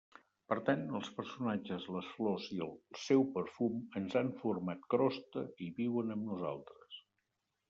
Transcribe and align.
Per 0.51 0.55
tant, 0.67 0.79
els 0.99 1.09
personatges, 1.17 1.85
les 1.95 2.07
flors 2.13 2.47
i 2.55 2.57
el 2.69 2.73
seu 3.01 3.27
perfum 3.35 3.77
ens 4.01 4.17
han 4.23 4.33
format 4.41 4.89
crosta 4.95 5.45
i 5.69 5.73
viuen 5.83 6.17
amb 6.19 6.27
nosaltres. 6.33 6.99